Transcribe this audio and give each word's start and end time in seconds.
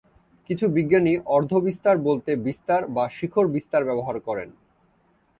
কিছু 0.49 0.65
বিজ্ঞানী 0.69 1.13
অর্ধ-বিস্তার 1.27 1.95
বলতে 1.99 2.31
"বিস্তার" 2.37 2.81
বা 2.89 3.05
"শিখর 3.09 3.45
বিস্তার" 3.47 3.81
ব্যবহার 3.85 4.17
করেন। 4.19 4.49